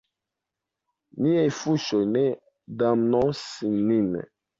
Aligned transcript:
Niaj 1.25 1.43
fuŝoj 1.57 1.99
ne 2.13 2.23
damnos 2.83 3.43
nin. 3.75 4.09